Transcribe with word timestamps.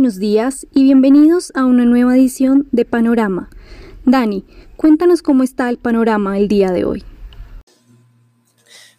buenos 0.00 0.18
días 0.18 0.66
y 0.72 0.84
bienvenidos 0.84 1.52
a 1.54 1.66
una 1.66 1.84
nueva 1.84 2.16
edición 2.16 2.66
de 2.72 2.86
Panorama. 2.86 3.50
Dani, 4.06 4.46
cuéntanos 4.78 5.20
cómo 5.20 5.42
está 5.42 5.68
el 5.68 5.76
panorama 5.76 6.38
el 6.38 6.48
día 6.48 6.70
de 6.70 6.86
hoy. 6.86 7.04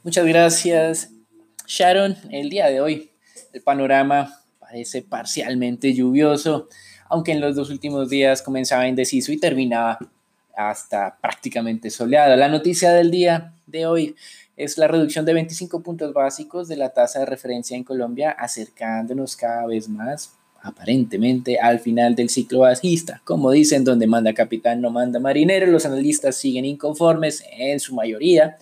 Muchas 0.03 0.27
gracias, 0.27 1.09
Sharon. 1.65 2.15
El 2.29 2.51
día 2.51 2.67
de 2.67 2.81
hoy 2.81 3.09
el 3.51 3.63
panorama 3.63 4.41
parece 4.59 5.01
parcialmente 5.01 5.91
lluvioso, 5.91 6.69
aunque 7.09 7.31
en 7.31 7.41
los 7.41 7.55
dos 7.55 7.71
últimos 7.71 8.07
días 8.07 8.43
comenzaba 8.43 8.87
indeciso 8.87 9.31
y 9.31 9.39
terminaba 9.39 9.97
hasta 10.55 11.17
prácticamente 11.19 11.89
soleado. 11.89 12.35
La 12.35 12.47
noticia 12.47 12.91
del 12.91 13.09
día 13.09 13.55
de 13.65 13.87
hoy 13.87 14.15
es 14.55 14.77
la 14.77 14.87
reducción 14.87 15.25
de 15.25 15.33
25 15.33 15.81
puntos 15.81 16.13
básicos 16.13 16.67
de 16.67 16.77
la 16.77 16.89
tasa 16.89 17.21
de 17.21 17.25
referencia 17.25 17.75
en 17.75 17.83
Colombia, 17.83 18.29
acercándonos 18.29 19.35
cada 19.35 19.65
vez 19.65 19.89
más 19.89 20.37
aparentemente 20.61 21.59
al 21.59 21.79
final 21.79 22.15
del 22.15 22.29
ciclo 22.29 22.59
bajista. 22.59 23.21
Como 23.23 23.51
dicen, 23.51 23.83
donde 23.83 24.07
manda 24.07 24.33
capitán 24.33 24.81
no 24.81 24.91
manda 24.91 25.19
marinero, 25.19 25.67
los 25.67 25.85
analistas 25.85 26.35
siguen 26.35 26.65
inconformes 26.65 27.43
en 27.51 27.79
su 27.79 27.95
mayoría 27.95 28.57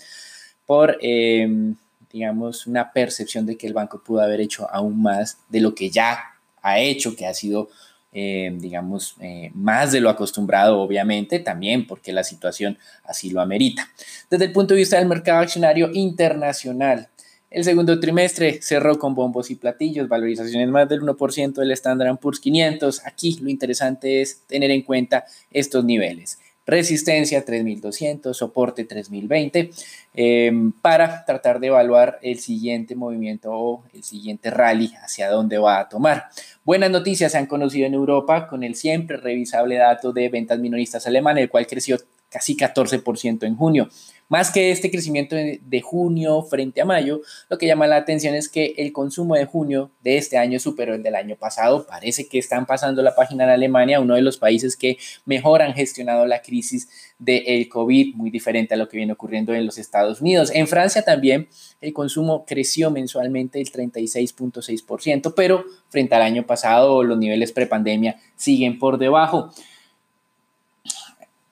por, 0.65 0.97
em, 1.01 1.75
digamos, 2.11 2.67
una 2.67 2.91
percepción 2.91 3.45
de 3.45 3.57
que 3.57 3.67
el 3.67 3.73
banco 3.73 4.01
pudo 4.03 4.21
haber 4.21 4.39
hecho 4.39 4.67
aún 4.71 5.01
más 5.01 5.37
de 5.49 5.61
lo 5.61 5.75
que 5.75 5.89
ya 5.89 6.19
ha 6.61 6.79
hecho, 6.79 7.15
que 7.15 7.25
ha 7.25 7.33
sido, 7.33 7.69
em, 8.13 8.59
digamos, 8.59 9.15
eh, 9.19 9.51
más 9.53 9.91
de 9.91 9.99
lo 9.99 10.09
acostumbrado, 10.09 10.79
obviamente, 10.79 11.39
también 11.39 11.85
porque 11.85 12.11
la 12.11 12.23
situación 12.23 12.77
así 13.03 13.29
lo 13.29 13.41
amerita. 13.41 13.89
Desde 14.29 14.45
el 14.45 14.51
punto 14.51 14.73
de 14.73 14.79
vista 14.79 14.97
del 14.97 15.07
mercado 15.07 15.39
accionario 15.39 15.89
internacional, 15.93 17.09
el 17.51 17.63
segundo 17.63 17.99
trimestre 17.99 18.61
cerró 18.61 18.99
con 18.99 19.15
bombos 19.15 19.49
y 19.49 19.55
platillos, 19.55 20.07
valorizaciones 20.07 20.69
más 20.69 20.87
del 20.87 21.01
1% 21.01 21.53
del 21.53 21.71
Standard 21.71 22.17
Poor's 22.19 22.39
500. 22.39 23.05
Aquí 23.05 23.39
lo 23.41 23.49
interesante 23.49 24.21
es 24.21 24.41
tener 24.45 24.69
en 24.69 24.83
cuenta 24.83 25.25
estos 25.49 25.83
niveles. 25.83 26.37
Resistencia 26.67 27.43
3200, 27.43 28.37
soporte 28.37 28.85
3020, 28.85 29.71
em, 30.13 30.71
para 30.71 31.25
tratar 31.25 31.59
de 31.59 31.67
evaluar 31.67 32.19
el 32.21 32.37
siguiente 32.37 32.95
movimiento 32.95 33.49
o 33.51 33.83
el 33.91 34.03
siguiente 34.03 34.51
rally 34.51 34.93
hacia 35.01 35.31
dónde 35.31 35.57
va 35.57 35.79
a 35.79 35.89
tomar. 35.89 36.25
Buenas 36.63 36.91
noticias 36.91 37.31
se 37.31 37.39
han 37.39 37.47
conocido 37.47 37.87
en 37.87 37.95
Europa 37.95 38.47
con 38.47 38.63
el 38.63 38.75
siempre 38.75 39.17
revisable 39.17 39.77
dato 39.77 40.13
de 40.13 40.29
ventas 40.29 40.59
minoristas 40.59 41.07
alemán, 41.07 41.39
el 41.39 41.49
cual 41.49 41.65
creció 41.65 41.97
casi 42.29 42.55
14% 42.55 43.47
en 43.47 43.55
junio. 43.55 43.89
Más 44.29 44.51
que 44.51 44.69
este 44.69 44.91
crecimiento 44.91 45.35
de 45.35 45.81
junio 45.81 46.43
frente 46.43 46.81
a 46.81 46.85
mayo, 46.85 47.21
lo 47.49 47.57
que 47.57 47.65
llama 47.65 47.87
la 47.87 47.95
atención 47.95 48.35
es 48.35 48.47
que 48.47 48.75
el 48.77 48.93
consumo 48.93 49.33
de 49.33 49.45
junio 49.45 49.89
de 50.03 50.17
este 50.17 50.37
año 50.37 50.59
superó 50.59 50.93
el 50.93 51.01
del 51.01 51.15
año 51.15 51.35
pasado. 51.35 51.87
Parece 51.87 52.27
que 52.27 52.37
están 52.37 52.67
pasando 52.67 53.01
la 53.01 53.15
página 53.15 53.45
en 53.45 53.49
Alemania, 53.49 53.99
uno 53.99 54.13
de 54.13 54.21
los 54.21 54.37
países 54.37 54.77
que 54.77 54.99
mejor 55.25 55.63
han 55.63 55.73
gestionado 55.73 56.27
la 56.27 56.43
crisis 56.43 56.87
del 57.17 57.67
COVID, 57.69 58.15
muy 58.15 58.29
diferente 58.29 58.75
a 58.75 58.77
lo 58.77 58.87
que 58.87 58.97
viene 58.97 59.13
ocurriendo 59.13 59.51
en 59.55 59.65
los 59.65 59.79
Estados 59.79 60.21
Unidos. 60.21 60.51
En 60.53 60.67
Francia 60.67 61.03
también 61.03 61.47
el 61.81 61.91
consumo 61.91 62.45
creció 62.45 62.91
mensualmente 62.91 63.59
el 63.59 63.71
36.6%, 63.71 65.33
pero 65.35 65.65
frente 65.89 66.13
al 66.13 66.21
año 66.21 66.45
pasado 66.45 67.03
los 67.03 67.17
niveles 67.17 67.51
prepandemia 67.51 68.17
siguen 68.35 68.77
por 68.77 68.99
debajo. 68.99 69.51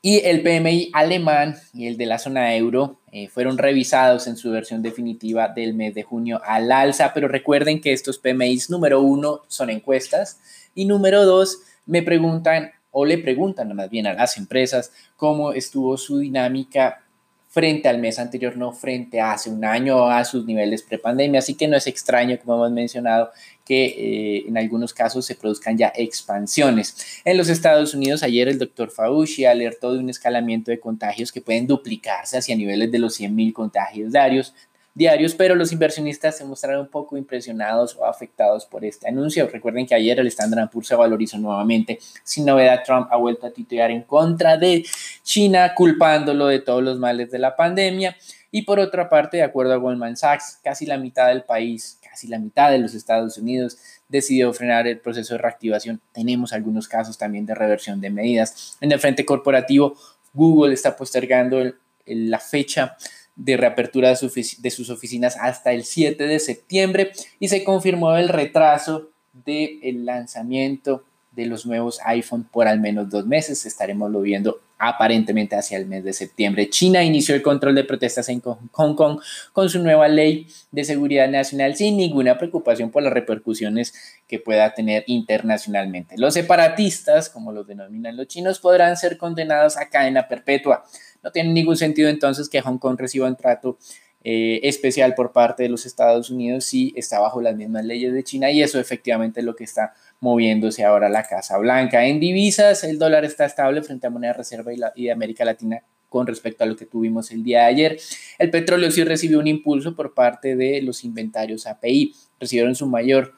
Y 0.09 0.21
el 0.23 0.41
PMI 0.41 0.91
alemán 0.93 1.57
y 1.73 1.87
el 1.87 1.97
de 1.97 2.05
la 2.05 2.17
zona 2.17 2.55
euro 2.55 3.01
eh, 3.11 3.27
fueron 3.27 3.57
revisados 3.57 4.27
en 4.27 4.37
su 4.37 4.49
versión 4.51 4.81
definitiva 4.81 5.49
del 5.49 5.73
mes 5.73 5.93
de 5.95 6.03
junio 6.03 6.39
al 6.45 6.71
alza, 6.71 7.11
pero 7.13 7.27
recuerden 7.27 7.81
que 7.81 7.91
estos 7.91 8.17
PMIs 8.17 8.69
número 8.69 9.01
uno 9.01 9.41
son 9.49 9.69
encuestas. 9.69 10.39
Y 10.73 10.85
número 10.85 11.25
dos 11.25 11.59
me 11.85 12.03
preguntan 12.03 12.71
o 12.89 13.03
le 13.03 13.17
preguntan 13.17 13.75
más 13.75 13.89
bien 13.89 14.07
a 14.07 14.13
las 14.13 14.37
empresas 14.37 14.93
cómo 15.17 15.51
estuvo 15.51 15.97
su 15.97 16.19
dinámica 16.19 17.03
frente 17.47 17.87
al 17.87 17.97
mes 17.99 18.19
anterior, 18.19 18.57
no 18.57 18.71
frente 18.71 19.19
a 19.19 19.31
hace 19.31 19.49
un 19.49 19.63
año 19.63 20.09
a 20.09 20.23
sus 20.25 20.45
niveles 20.45 20.83
prepandemia. 20.83 21.39
Así 21.39 21.55
que 21.55 21.67
no 21.67 21.77
es 21.77 21.87
extraño, 21.87 22.37
como 22.39 22.55
hemos 22.55 22.71
mencionado, 22.71 23.31
que 23.65 23.85
eh, 23.85 24.45
en 24.47 24.57
algunos 24.57 24.93
casos 24.93 25.25
se 25.25 25.35
produzcan 25.35 25.77
ya 25.77 25.91
expansiones. 25.95 27.21
En 27.25 27.37
los 27.37 27.49
Estados 27.49 27.93
Unidos, 27.93 28.23
ayer 28.23 28.47
el 28.47 28.59
doctor 28.59 28.91
Fauci 28.91 29.45
alertó 29.45 29.93
de 29.93 29.99
un 29.99 30.09
escalamiento 30.09 30.71
de 30.71 30.79
contagios 30.79 31.31
que 31.31 31.41
pueden 31.41 31.67
duplicarse 31.67 32.37
hacia 32.37 32.55
niveles 32.55 32.91
de 32.91 32.99
los 32.99 33.19
100.000 33.19 33.51
contagios 33.53 34.11
diarios, 34.11 34.53
diarios, 34.97 35.35
pero 35.35 35.53
los 35.53 35.71
inversionistas 35.71 36.35
se 36.35 36.43
mostraron 36.43 36.81
un 36.81 36.87
poco 36.87 37.17
impresionados 37.17 37.95
o 37.97 38.05
afectados 38.05 38.65
por 38.65 38.83
este 38.83 39.07
anuncio. 39.07 39.47
Recuerden 39.47 39.85
que 39.85 39.93
ayer 39.93 40.19
el 40.19 40.25
Standard 40.27 40.71
Poor's 40.71 40.87
se 40.87 40.95
valorizó 40.95 41.37
nuevamente. 41.37 41.99
Sin 42.23 42.45
novedad, 42.45 42.81
Trump 42.83 43.07
ha 43.11 43.17
vuelto 43.17 43.45
a 43.45 43.51
titular 43.51 43.91
en 43.91 44.01
contra 44.01 44.57
de 44.57 44.83
China, 45.21 45.75
culpándolo 45.75 46.47
de 46.47 46.59
todos 46.59 46.81
los 46.81 46.97
males 46.97 47.29
de 47.29 47.37
la 47.37 47.55
pandemia. 47.55 48.17
Y 48.49 48.63
por 48.63 48.79
otra 48.79 49.07
parte, 49.07 49.37
de 49.37 49.43
acuerdo 49.43 49.73
a 49.73 49.77
Goldman 49.77 50.17
Sachs, 50.17 50.59
casi 50.63 50.87
la 50.87 50.97
mitad 50.97 51.27
del 51.27 51.43
país, 51.43 51.99
casi 52.01 52.27
la 52.27 52.39
mitad 52.39 52.71
de 52.71 52.79
los 52.79 52.95
Estados 52.95 53.37
Unidos 53.37 53.77
decidió 54.09 54.51
frenar 54.51 54.87
el 54.87 54.99
proceso 54.99 55.35
de 55.35 55.37
reactivación. 55.37 56.01
Tenemos 56.11 56.53
algunos 56.53 56.87
casos 56.87 57.19
también 57.19 57.45
de 57.45 57.53
reversión 57.53 58.01
de 58.01 58.09
medidas. 58.09 58.77
En 58.81 58.91
el 58.91 58.99
frente 58.99 59.25
corporativo, 59.25 59.95
Google 60.33 60.73
está 60.73 60.95
postergando 60.95 61.71
la 62.07 62.39
fecha 62.39 62.97
de 63.37 63.55
reapertura 63.55 64.09
de, 64.09 64.71
sus 64.71 64.89
oficinas 64.89 65.37
hasta 65.39 65.71
el 65.71 65.85
7 65.85 66.27
de 66.27 66.39
septiembre 66.39 67.11
y 67.39 67.47
se 67.47 67.63
confirmó 67.63 68.17
el 68.17 68.29
retraso 68.29 69.09
del 69.45 70.05
lanzamiento 70.05 71.03
de 71.31 71.45
los 71.45 71.67
nuevos 71.67 71.99
iPhone 72.03 72.43
por 72.51 72.67
al 72.67 72.79
menos 72.79 73.09
dos 73.09 73.27
meses. 73.27 73.65
Estaremos 73.65 74.11
lo 74.11 74.21
viendo 74.21 74.59
aparentemente 74.79 75.55
hacia 75.55 75.77
el 75.77 75.85
mes 75.85 76.03
de 76.03 76.13
septiembre. 76.13 76.69
China 76.69 77.03
inició 77.03 77.35
el 77.35 77.41
control 77.41 77.75
de 77.75 77.83
protestas 77.83 78.29
en 78.29 78.41
Hong 78.41 78.95
Kong 78.95 79.19
con 79.53 79.69
su 79.69 79.81
nueva 79.81 80.07
ley 80.07 80.47
de 80.71 80.83
seguridad 80.83 81.29
nacional 81.29 81.75
sin 81.75 81.97
ninguna 81.97 82.37
preocupación 82.37 82.91
por 82.91 83.03
las 83.03 83.13
repercusiones 83.13 83.93
que 84.27 84.39
pueda 84.39 84.73
tener 84.73 85.03
internacionalmente. 85.07 86.15
Los 86.17 86.33
separatistas, 86.33 87.29
como 87.29 87.51
los 87.51 87.67
denominan 87.67 88.17
los 88.17 88.27
chinos, 88.27 88.59
podrán 88.59 88.97
ser 88.97 89.17
condenados 89.17 89.77
a 89.77 89.89
cadena 89.89 90.27
perpetua. 90.27 90.83
No 91.27 91.31
tiene 91.33 91.51
ningún 91.51 91.75
sentido 91.75 92.07
entonces 92.07 92.47
que 92.47 92.61
Hong 92.61 92.77
Kong 92.77 92.97
reciba 92.97 93.27
un 93.27 93.35
trato 93.35 93.77
eh, 94.23 94.61
especial 94.63 95.13
por 95.13 95.33
parte 95.33 95.63
de 95.63 95.67
los 95.67 95.85
Estados 95.85 96.29
Unidos 96.29 96.63
si 96.63 96.93
está 96.95 97.19
bajo 97.19 97.41
las 97.41 97.53
mismas 97.53 97.83
leyes 97.83 98.13
de 98.13 98.23
China 98.23 98.49
y 98.49 98.63
eso 98.63 98.79
efectivamente 98.79 99.41
es 99.41 99.45
lo 99.45 99.53
que 99.53 99.65
está 99.65 99.93
moviéndose 100.21 100.85
ahora 100.85 101.09
la 101.09 101.23
Casa 101.23 101.57
Blanca. 101.57 102.05
En 102.05 102.21
divisas, 102.21 102.85
el 102.85 102.97
dólar 102.97 103.25
está 103.25 103.43
estable 103.43 103.81
frente 103.83 104.07
a 104.07 104.09
moneda 104.09 104.31
reserva 104.31 104.71
y, 104.73 104.79
y 104.95 105.03
de 105.07 105.11
América 105.11 105.43
Latina 105.43 105.83
con 106.07 106.25
respecto 106.25 106.63
a 106.63 106.67
lo 106.67 106.77
que 106.77 106.85
tuvimos 106.85 107.29
el 107.31 107.43
día 107.43 107.63
de 107.63 107.65
ayer. 107.65 107.99
El 108.39 108.49
petróleo 108.49 108.89
sí 108.89 109.03
recibió 109.03 109.39
un 109.39 109.47
impulso 109.47 109.97
por 109.97 110.13
parte 110.13 110.55
de 110.55 110.81
los 110.81 111.03
inventarios 111.03 111.67
API, 111.67 112.15
recibieron 112.39 112.73
su 112.73 112.87
mayor 112.87 113.33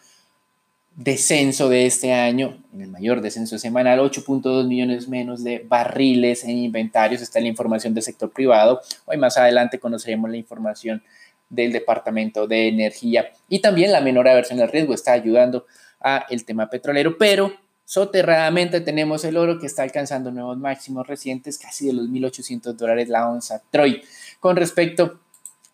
descenso 1.00 1.70
de 1.70 1.86
este 1.86 2.12
año, 2.12 2.62
el 2.78 2.90
mayor 2.90 3.22
descenso 3.22 3.58
semanal, 3.58 4.00
8.2 4.00 4.68
millones 4.68 5.08
menos 5.08 5.46
de 5.46 5.66
barriles 5.66 6.44
en 6.44 6.58
inventarios, 6.58 7.22
está 7.22 7.40
la 7.40 7.48
información 7.48 7.94
del 7.94 8.04
sector 8.04 8.30
privado. 8.30 8.82
Hoy 9.06 9.16
más 9.16 9.38
adelante 9.38 9.80
conoceremos 9.80 10.30
la 10.30 10.36
información 10.36 11.02
del 11.50 11.72
Departamento 11.72 12.48
de 12.48 12.68
Energía 12.68 13.32
y 13.48 13.60
también 13.60 13.94
la 13.94 14.02
menor 14.02 14.28
aversión 14.28 14.60
al 14.60 14.70
riesgo 14.70 14.94
está 14.94 15.14
ayudando 15.14 15.66
a 16.02 16.26
el 16.30 16.44
tema 16.44 16.70
petrolero, 16.70 17.18
pero 17.18 17.54
soterradamente 17.86 18.82
tenemos 18.82 19.24
el 19.24 19.38
oro 19.38 19.58
que 19.58 19.68
está 19.68 19.84
alcanzando 19.84 20.32
nuevos 20.32 20.58
máximos 20.58 21.08
recientes, 21.08 21.58
casi 21.58 21.88
de 21.88 21.94
los 21.94 22.10
1.800 22.10 22.74
dólares 22.74 23.08
la 23.08 23.30
onza 23.30 23.62
Troy. 23.72 24.02
Con 24.42 24.58
respecto 24.58 25.22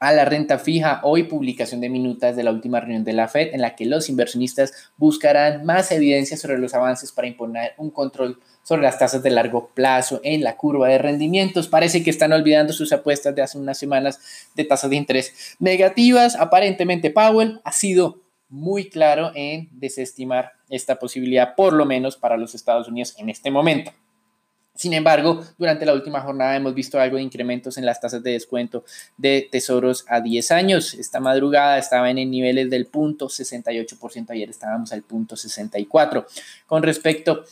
a 0.06 0.12
la 0.12 0.24
renta 0.24 0.60
fija. 0.60 1.00
Hoy 1.02 1.24
publicación 1.24 1.82
de 1.82 1.90
minutas 1.90 2.36
de 2.36 2.44
la 2.44 2.52
última 2.52 2.80
reunión 2.80 3.04
de 3.04 3.14
la 3.14 3.28
Fed 3.28 3.56
en 3.56 3.62
la 3.62 3.76
que 3.76 3.88
los 3.88 4.08
inversionistas 4.08 4.92
buscarán 4.98 5.66
más 5.66 5.92
evidencia 5.92 6.38
sobre 6.38 6.60
los 6.60 6.76
avances 6.76 7.12
para 7.12 7.28
imponer 7.28 7.74
un 7.78 7.90
control 7.90 8.40
sobre 8.62 8.84
las 8.84 9.00
tasas 9.00 9.24
de 9.24 9.32
largo 9.32 9.72
plazo 9.74 10.22
en 10.24 10.44
la 10.44 10.58
curva 10.58 10.90
de 10.90 11.00
rendimientos. 11.00 11.68
Parece 11.68 12.04
que 12.04 12.12
están 12.12 12.34
olvidando 12.34 12.72
sus 12.72 12.94
apuestas 12.94 13.34
de 13.34 13.42
hace 13.42 13.58
unas 13.58 13.80
semanas 13.80 14.20
de 14.54 14.64
tasas 14.66 14.92
de 14.92 14.96
interés 14.96 15.56
negativas. 15.58 16.36
Aparentemente 16.36 17.10
Powell 17.10 17.60
ha 17.64 17.72
sido 17.72 18.22
muy 18.48 18.90
claro 18.90 19.32
en 19.34 19.70
desestimar 19.72 20.52
esta 20.70 21.00
posibilidad, 21.00 21.56
por 21.56 21.74
lo 21.74 21.86
menos 21.86 22.16
para 22.16 22.38
los 22.38 22.54
Estados 22.54 22.88
Unidos 22.88 23.16
en 23.18 23.30
este 23.30 23.50
momento. 23.50 23.92
Sin 24.76 24.94
embargo, 24.94 25.42
durante 25.58 25.86
la 25.86 25.94
última 25.94 26.20
jornada 26.22 26.56
hemos 26.56 26.76
visto 26.76 27.00
algo 27.00 27.16
de 27.16 27.24
incrementos 27.24 27.78
en 27.78 27.86
las 27.86 28.02
tasas 28.02 28.22
de 28.22 28.32
descuento 28.32 28.84
de 29.18 29.48
tesoros 29.50 30.06
a 30.10 30.20
10 30.20 30.52
años. 30.52 30.94
Esta 30.94 31.22
madrugada 31.22 31.78
estaban 31.78 32.18
en 32.18 32.30
niveles 32.30 32.70
del 32.70 32.86
punto 32.86 33.28
68%, 33.28 34.30
ayer 34.32 34.50
estábamos 34.50 34.92
al 34.92 35.02
punto 35.02 35.36
64%. 35.36 36.26
Con 36.68 36.84
respecto 36.84 37.46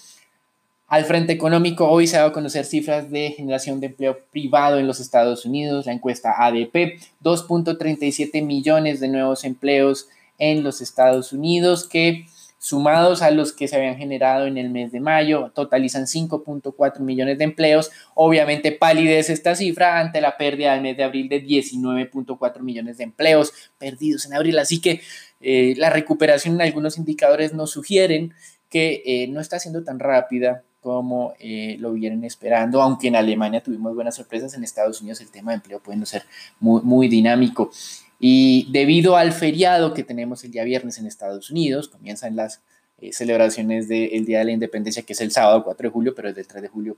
al 0.88 1.06
frente 1.06 1.34
económico, 1.34 1.88
hoy 1.90 2.08
se 2.08 2.18
ha 2.18 2.20
dado 2.20 2.31
a 2.31 2.34
conocer 2.34 2.66
cifras 2.66 3.10
de 3.10 3.31
generación 3.31 3.80
de 3.80 3.88
empleo 3.88 4.20
privado 4.31 4.78
en 4.78 4.86
los 4.86 5.00
Estados 5.00 5.46
Unidos, 5.46 5.86
la 5.86 5.94
encuesta 5.94 6.36
ADP, 6.38 7.00
2.37 7.24 8.46
millones 8.46 9.00
de 9.00 9.08
nuevos 9.08 9.44
empleos 9.46 10.10
en 10.38 10.62
los 10.62 10.81
Estados 10.81 11.31
Unidos 11.31 11.88
que 11.88 12.25
sumados 12.63 13.21
a 13.21 13.30
los 13.30 13.51
que 13.51 13.68
se 13.68 13.75
habían 13.75 13.98
generado 13.98 14.48
en 14.48 14.57
el 14.57 14.69
mes 14.69 14.94
de 14.94 15.01
mayo, 15.01 15.51
totalizan 15.54 16.06
5.4 16.06 17.00
millones 17.00 17.38
de 17.38 17.44
empleos. 17.44 17.92
Obviamente 18.15 18.71
palidece 18.71 19.33
esta 19.33 19.54
cifra 19.54 20.00
ante 20.00 20.21
la 20.21 20.38
pérdida 20.38 20.71
del 20.71 20.81
mes 20.81 20.95
de 20.95 21.04
abril 21.04 21.27
de 21.27 21.44
19.4 21.44 22.62
millones 22.62 23.00
de 23.00 23.04
empleos 23.04 23.51
perdidos 23.77 24.25
en 24.27 24.36
abril. 24.36 24.57
Así 24.60 24.80
que 24.80 25.01
eh, 25.42 25.74
la 25.75 25.89
recuperación 25.89 26.56
en 26.56 26.62
algunos 26.62 26.98
indicadores 26.98 27.54
nos 27.54 27.71
sugieren 27.71 28.33
que 28.69 29.04
eh, 29.06 29.27
no 29.27 29.42
está 29.42 29.60
siendo 29.60 29.83
tan 29.83 30.00
rápida 30.00 30.63
como 30.80 31.33
eh, 31.39 31.75
lo 31.80 31.92
vienen 31.92 32.24
esperando, 32.24 32.81
aunque 32.81 33.10
en 33.10 33.18
Alemania 33.18 33.62
tuvimos 33.62 33.94
buenas 33.94 34.15
sorpresas, 34.15 34.54
en 34.54 34.63
Estados 34.63 35.01
Unidos 35.01 35.19
el 35.19 35.31
tema 35.31 35.51
de 35.51 35.56
empleo 35.56 35.83
puede 35.83 35.98
no 35.98 36.06
ser 36.06 36.24
muy, 36.62 36.81
muy 36.81 37.10
dinámico. 37.10 37.71
Y 38.25 38.72
debido 38.72 39.18
al 39.18 39.34
feriado 39.34 39.94
que 39.94 40.02
tenemos 40.02 40.46
el 40.46 40.52
día 40.52 40.64
viernes 40.64 40.98
en 40.98 41.08
Estados 41.08 41.52
Unidos, 41.52 41.90
comienzan 41.90 42.38
las 42.38 42.62
celebraciones 43.12 43.90
del 43.90 44.24
Día 44.24 44.40
de 44.40 44.46
la 44.46 44.52
Independencia, 44.54 45.04
que 45.04 45.12
es 45.12 45.20
el 45.20 45.30
sábado 45.30 45.66
4 45.66 45.90
de 45.90 45.92
julio, 45.92 46.16
pero 46.16 46.30
desde 46.30 46.40
el 46.40 46.48
3 46.48 46.62
de 46.62 46.70
julio 46.70 46.96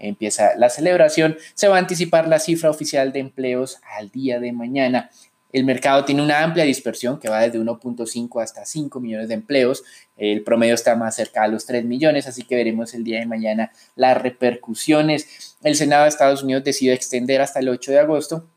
empieza 0.00 0.56
la 0.56 0.68
celebración. 0.70 1.36
Se 1.54 1.68
va 1.68 1.76
a 1.76 1.78
anticipar 1.78 2.26
la 2.26 2.40
cifra 2.40 2.70
oficial 2.70 3.12
de 3.12 3.20
empleos 3.20 3.78
al 3.96 4.10
día 4.10 4.40
de 4.40 4.50
mañana. 4.50 5.12
El 5.52 5.64
mercado 5.64 6.04
tiene 6.04 6.22
una 6.22 6.42
amplia 6.42 6.64
dispersión 6.64 7.20
que 7.20 7.28
va 7.28 7.42
desde 7.42 7.60
1.5 7.60 8.42
hasta 8.42 8.66
5 8.66 8.98
millones 8.98 9.28
de 9.28 9.34
empleos. 9.34 9.84
El 10.16 10.42
promedio 10.42 10.74
está 10.74 10.96
más 10.96 11.14
cerca 11.14 11.44
a 11.44 11.46
los 11.46 11.66
3 11.66 11.84
millones, 11.84 12.26
así 12.26 12.42
que 12.42 12.56
veremos 12.56 12.94
el 12.94 13.04
día 13.04 13.20
de 13.20 13.26
mañana 13.26 13.70
las 13.94 14.20
repercusiones. 14.20 15.56
El 15.62 15.76
Senado 15.76 16.02
de 16.02 16.08
Estados 16.08 16.42
Unidos 16.42 16.64
decidió 16.64 16.92
extender 16.92 17.40
hasta 17.42 17.60
el 17.60 17.68
8 17.68 17.92
de 17.92 17.98
agosto 18.00 18.48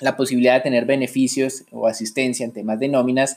la 0.00 0.16
posibilidad 0.16 0.54
de 0.54 0.60
tener 0.60 0.84
beneficios 0.84 1.64
o 1.70 1.86
asistencia 1.86 2.44
en 2.44 2.52
temas 2.52 2.78
de 2.78 2.88
nóminas 2.88 3.36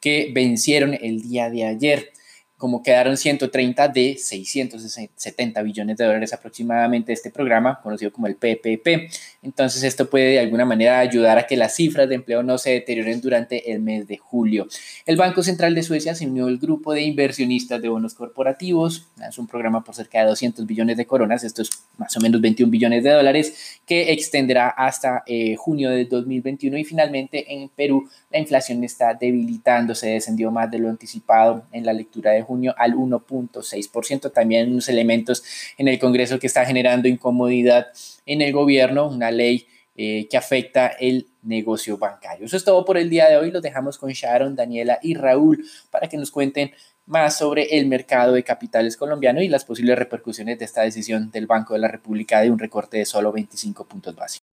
que 0.00 0.30
vencieron 0.34 0.94
el 0.94 1.22
día 1.22 1.50
de 1.50 1.64
ayer 1.64 2.12
como 2.60 2.82
quedaron 2.82 3.16
130 3.16 3.88
de 3.88 4.18
670 4.18 5.62
billones 5.62 5.96
de 5.96 6.04
dólares 6.04 6.34
aproximadamente 6.34 7.10
este 7.10 7.30
programa, 7.30 7.80
conocido 7.82 8.12
como 8.12 8.26
el 8.26 8.36
PPP. 8.36 9.10
Entonces 9.42 9.82
esto 9.82 10.10
puede 10.10 10.32
de 10.32 10.40
alguna 10.40 10.66
manera 10.66 10.98
ayudar 10.98 11.38
a 11.38 11.46
que 11.46 11.56
las 11.56 11.74
cifras 11.74 12.06
de 12.06 12.16
empleo 12.16 12.42
no 12.42 12.58
se 12.58 12.72
deterioren 12.72 13.22
durante 13.22 13.72
el 13.72 13.80
mes 13.80 14.06
de 14.06 14.18
julio. 14.18 14.68
El 15.06 15.16
Banco 15.16 15.42
Central 15.42 15.74
de 15.74 15.82
Suecia 15.82 16.14
se 16.14 16.26
unió 16.26 16.48
al 16.48 16.58
grupo 16.58 16.92
de 16.92 17.00
inversionistas 17.00 17.80
de 17.80 17.88
bonos 17.88 18.12
corporativos, 18.12 19.06
es 19.26 19.38
un 19.38 19.46
programa 19.46 19.82
por 19.82 19.94
cerca 19.94 20.20
de 20.20 20.26
200 20.26 20.66
billones 20.66 20.98
de 20.98 21.06
coronas, 21.06 21.42
esto 21.42 21.62
es 21.62 21.70
más 21.96 22.14
o 22.14 22.20
menos 22.20 22.42
21 22.42 22.70
billones 22.70 23.02
de 23.02 23.10
dólares, 23.10 23.80
que 23.86 24.12
extenderá 24.12 24.68
hasta 24.68 25.22
eh, 25.26 25.56
junio 25.56 25.88
de 25.88 26.04
2021 26.04 26.76
y 26.76 26.84
finalmente 26.84 27.54
en 27.54 27.70
Perú 27.70 28.06
la 28.30 28.38
inflación 28.38 28.84
está 28.84 29.14
debilitando, 29.14 29.94
se 29.94 30.10
descendió 30.10 30.50
más 30.50 30.70
de 30.70 30.78
lo 30.78 30.90
anticipado 30.90 31.64
en 31.72 31.86
la 31.86 31.94
lectura 31.94 32.32
de 32.32 32.42
junio 32.50 32.74
al 32.76 32.94
1.6%. 32.94 34.32
También 34.32 34.72
unos 34.72 34.88
elementos 34.88 35.44
en 35.78 35.86
el 35.86 36.00
Congreso 36.00 36.40
que 36.40 36.48
está 36.48 36.64
generando 36.66 37.06
incomodidad 37.06 37.86
en 38.26 38.42
el 38.42 38.52
gobierno, 38.52 39.08
una 39.08 39.30
ley 39.30 39.68
eh, 39.96 40.26
que 40.28 40.36
afecta 40.36 40.88
el 40.88 41.28
negocio 41.42 41.96
bancario. 41.96 42.46
Eso 42.46 42.56
es 42.56 42.64
todo 42.64 42.84
por 42.84 42.98
el 42.98 43.08
día 43.08 43.28
de 43.28 43.36
hoy. 43.36 43.52
Los 43.52 43.62
dejamos 43.62 43.98
con 43.98 44.10
Sharon, 44.10 44.56
Daniela 44.56 44.98
y 45.00 45.14
Raúl 45.14 45.64
para 45.92 46.08
que 46.08 46.16
nos 46.16 46.32
cuenten 46.32 46.72
más 47.06 47.38
sobre 47.38 47.78
el 47.78 47.86
mercado 47.86 48.32
de 48.32 48.42
capitales 48.42 48.96
colombiano 48.96 49.40
y 49.40 49.48
las 49.48 49.64
posibles 49.64 49.96
repercusiones 49.96 50.58
de 50.58 50.64
esta 50.64 50.82
decisión 50.82 51.30
del 51.30 51.46
Banco 51.46 51.74
de 51.74 51.80
la 51.80 51.88
República 51.88 52.40
de 52.40 52.50
un 52.50 52.58
recorte 52.58 52.98
de 52.98 53.04
solo 53.04 53.30
25 53.30 53.86
puntos 53.86 54.16
básicos. 54.16 54.49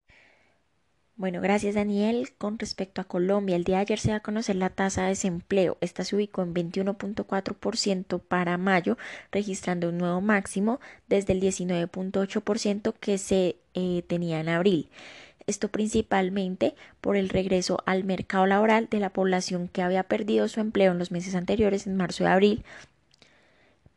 Bueno, 1.16 1.40
gracias 1.40 1.74
Daniel. 1.74 2.30
Con 2.38 2.58
respecto 2.58 3.00
a 3.00 3.04
Colombia, 3.04 3.56
el 3.56 3.64
día 3.64 3.76
de 3.76 3.82
ayer 3.82 3.98
se 3.98 4.10
va 4.10 4.16
a 4.16 4.20
conocer 4.20 4.56
la 4.56 4.70
tasa 4.70 5.02
de 5.02 5.08
desempleo. 5.10 5.76
Esta 5.80 6.04
se 6.04 6.16
ubicó 6.16 6.42
en 6.42 6.54
21.4% 6.54 8.18
para 8.20 8.56
mayo, 8.58 8.96
registrando 9.30 9.90
un 9.90 9.98
nuevo 9.98 10.20
máximo 10.20 10.80
desde 11.08 11.34
el 11.34 11.40
19.8% 11.40 12.94
que 12.98 13.18
se 13.18 13.56
eh, 13.74 14.02
tenía 14.08 14.40
en 14.40 14.48
abril. 14.48 14.88
Esto 15.46 15.68
principalmente 15.68 16.74
por 17.00 17.16
el 17.16 17.28
regreso 17.28 17.82
al 17.84 18.04
mercado 18.04 18.46
laboral 18.46 18.88
de 18.88 19.00
la 19.00 19.10
población 19.10 19.68
que 19.68 19.82
había 19.82 20.04
perdido 20.04 20.48
su 20.48 20.60
empleo 20.60 20.92
en 20.92 20.98
los 20.98 21.10
meses 21.10 21.34
anteriores, 21.34 21.86
en 21.86 21.96
marzo 21.96 22.24
y 22.24 22.26
abril, 22.28 22.64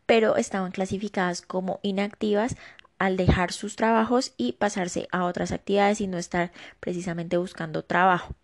pero 0.06 0.36
estaban 0.38 0.72
clasificadas 0.72 1.42
como 1.42 1.80
inactivas 1.82 2.56
al 2.98 3.18
dejar 3.18 3.52
sus 3.52 3.76
trabajos 3.76 4.34
y 4.38 4.54
pasarse 4.54 5.08
a 5.12 5.26
otras 5.26 5.52
actividades 5.52 6.02
y 6.02 6.08
no 6.08 6.18
estar 6.18 6.52
precisamente 6.80 7.38
buscando 7.38 7.84
trabajo. 7.84 8.36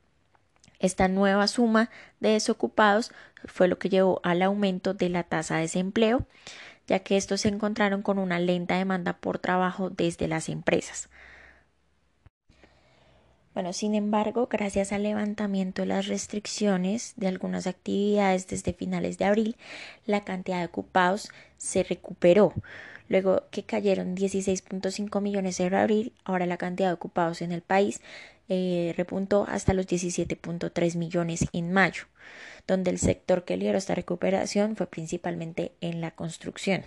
Esta 0.80 1.08
nueva 1.08 1.48
suma 1.48 1.90
de 2.20 2.30
desocupados 2.30 3.12
fue 3.46 3.68
lo 3.68 3.78
que 3.78 3.90
llevó 3.90 4.20
al 4.24 4.42
aumento 4.42 4.94
de 4.94 5.10
la 5.10 5.24
tasa 5.24 5.56
de 5.56 5.62
desempleo, 5.62 6.26
ya 6.88 7.00
que 7.00 7.18
estos 7.18 7.42
se 7.42 7.50
encontraron 7.50 8.02
con 8.02 8.18
una 8.18 8.40
lenta 8.40 8.78
demanda 8.78 9.14
por 9.14 9.40
trabajo 9.40 9.90
desde 9.90 10.28
las 10.28 10.50
empresas. 10.50 11.10
Bueno, 13.54 13.74
sin 13.74 13.96
embargo, 13.96 14.48
gracias 14.50 14.94
al 14.94 15.04
levantamiento 15.04 15.82
de 15.82 15.88
las 15.88 16.08
restricciones 16.08 17.14
de 17.18 17.28
algunas 17.28 17.68
actividades 17.68 18.48
desde 18.48 18.74
finales 18.74 19.18
de 19.18 19.26
abril, 19.26 19.58
la 20.06 20.24
cantidad 20.24 20.60
de 20.60 20.66
ocupados 20.66 21.30
se 21.58 21.84
recuperó. 21.84 22.54
Luego 23.12 23.44
que 23.52 23.64
cayeron 23.64 24.16
16.5 24.16 25.20
millones 25.20 25.60
en 25.60 25.74
abril, 25.74 26.14
ahora 26.24 26.46
la 26.46 26.56
cantidad 26.56 26.88
de 26.88 26.94
ocupados 26.94 27.42
en 27.42 27.52
el 27.52 27.62
país 27.62 28.00
eh, 28.48 28.94
repuntó 28.96 29.46
hasta 29.50 29.74
los 29.74 29.86
17.3 29.86 30.96
millones 30.96 31.46
en 31.52 31.74
mayo, 31.74 32.06
donde 32.68 32.90
el 32.90 33.00
sector 33.00 33.44
que 33.44 33.58
lideró 33.58 33.78
esta 33.78 33.96
recuperación 33.96 34.78
fue 34.78 34.88
principalmente 34.88 35.74
en 35.82 36.00
la 36.00 36.12
construcción. 36.12 36.86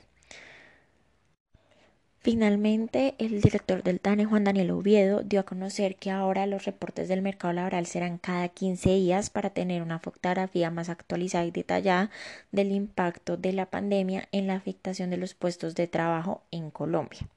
Finalmente, 2.25 3.15
el 3.19 3.43
director 3.43 3.83
del 3.83 4.01
TANE, 4.01 4.25
Juan 4.25 4.45
Daniel 4.45 4.71
Oviedo, 4.71 5.23
dio 5.23 5.41
a 5.41 5.43
conocer 5.43 5.97
que 5.97 6.11
ahora 6.11 6.47
los 6.47 6.65
reportes 6.65 7.07
del 7.07 7.21
mercado 7.21 7.53
laboral 7.53 7.85
serán 7.85 8.17
cada 8.17 8.49
15 8.49 8.95
días 8.95 9.29
para 9.29 9.51
tener 9.51 9.83
una 9.83 9.99
fotografía 9.99 10.71
más 10.71 10.89
actualizada 10.89 11.45
y 11.45 11.51
detallada 11.51 12.11
del 12.51 12.73
impacto 12.73 13.37
de 13.37 13.53
la 13.53 13.67
pandemia 13.67 14.27
en 14.33 14.47
la 14.47 14.55
afectación 14.55 15.11
de 15.11 15.19
los 15.19 15.35
puestos 15.35 15.75
de 15.75 15.87
trabajo 15.87 16.41
en 16.51 16.71
Colombia. 16.71 17.29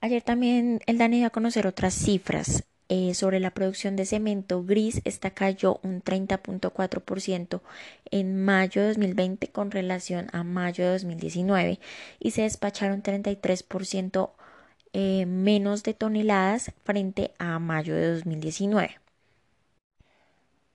Ayer 0.00 0.22
también 0.22 0.80
el 0.86 0.98
DANE 0.98 1.18
dio 1.18 1.28
a 1.28 1.30
conocer 1.30 1.68
otras 1.68 1.94
cifras. 1.94 2.64
Eh, 2.88 3.14
sobre 3.14 3.40
la 3.40 3.50
producción 3.50 3.96
de 3.96 4.06
cemento 4.06 4.62
gris, 4.62 5.00
esta 5.04 5.30
cayó 5.30 5.80
un 5.82 6.02
30.4% 6.02 7.60
en 8.12 8.44
mayo 8.44 8.82
de 8.82 8.88
2020 8.88 9.48
con 9.48 9.72
relación 9.72 10.28
a 10.32 10.44
mayo 10.44 10.84
de 10.84 10.92
2019 10.92 11.80
y 12.20 12.30
se 12.30 12.42
despacharon 12.42 13.02
33% 13.02 14.30
eh, 14.92 15.26
menos 15.26 15.82
de 15.82 15.94
toneladas 15.94 16.72
frente 16.84 17.32
a 17.38 17.58
mayo 17.58 17.94
de 17.96 18.14
2019 18.14 19.05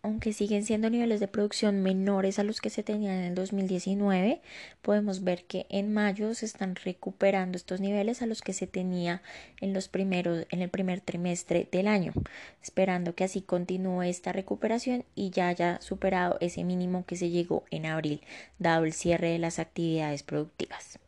aunque 0.04 0.34
siguen 0.34 0.66
siendo 0.66 0.90
niveles 0.90 1.20
de 1.20 1.28
producción 1.28 1.84
menores 1.84 2.40
a 2.40 2.44
los 2.44 2.60
que 2.60 2.70
se 2.70 2.84
tenían 2.84 3.16
en 3.16 3.24
el 3.26 3.36
2019, 3.36 4.42
podemos 4.82 5.24
ver 5.24 5.44
que 5.46 5.68
en 5.70 5.94
mayo 5.94 6.34
se 6.34 6.46
están 6.46 6.76
recuperando 6.76 7.56
estos 7.56 7.80
niveles 7.80 8.22
a 8.22 8.26
los 8.26 8.42
que 8.42 8.54
se 8.54 8.66
tenía 8.68 9.22
en 9.60 9.74
los 9.74 9.88
primeros 9.88 10.48
en 10.50 10.62
el 10.62 10.70
primer 10.70 11.02
trimestre 11.02 11.68
del 11.72 11.88
año, 11.88 12.14
esperando 12.64 13.14
que 13.14 13.26
así 13.26 13.42
continúe 13.42 14.04
esta 14.04 14.32
recuperación 14.32 15.06
y 15.14 15.30
ya 15.30 15.50
haya 15.50 15.80
superado 15.82 16.38
ese 16.42 16.64
mínimo 16.64 17.06
que 17.06 17.16
se 17.16 17.30
llegó 17.30 17.64
en 17.70 17.86
abril, 17.86 18.22
dado 18.58 18.86
el 18.86 18.94
cierre 18.94 19.30
de 19.30 19.40
las 19.40 19.60
actividades 19.60 20.24
productivas. 20.24 21.00